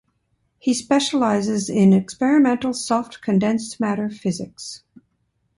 [0.57, 4.81] He specialises in experimental soft condensed matter physics.